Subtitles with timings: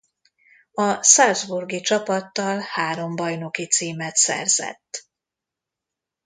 [0.73, 5.05] A salzburgi csapattal három bajnoki címet szerzett.